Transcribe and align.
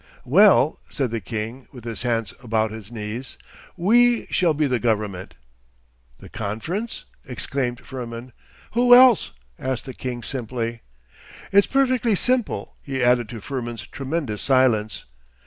'Well,' 0.25 0.79
said 0.89 1.11
the 1.11 1.19
king, 1.21 1.67
with 1.71 1.83
his 1.83 2.01
hands 2.01 2.33
about 2.41 2.71
his 2.71 2.91
knees, 2.91 3.37
'We 3.77 4.25
shall 4.31 4.55
be 4.55 4.65
the 4.65 4.79
government.' 4.79 5.35
'The 6.19 6.29
conference?' 6.29 7.05
exclaimed 7.23 7.85
Firmin. 7.85 8.33
'Who 8.71 8.95
else?' 8.95 9.33
asked 9.59 9.85
the 9.85 9.93
king 9.93 10.23
simply. 10.23 10.81
'It's 11.51 11.67
perfectly 11.67 12.15
simple,' 12.15 12.77
he 12.81 13.03
added 13.03 13.29
to 13.29 13.41
Firmin's 13.41 13.85
tremendous 13.85 14.41
silence. 14.41 15.05